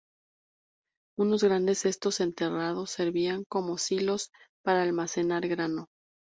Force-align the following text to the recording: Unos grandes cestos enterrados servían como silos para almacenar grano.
Unos 1.19 1.43
grandes 1.43 1.77
cestos 1.81 2.21
enterrados 2.21 2.89
servían 2.89 3.43
como 3.47 3.77
silos 3.77 4.31
para 4.65 4.81
almacenar 4.81 5.47
grano. 5.47 5.85